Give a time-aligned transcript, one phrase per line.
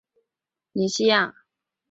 [0.03, 0.05] 密克
[0.71, 1.35] 罗尼西亚。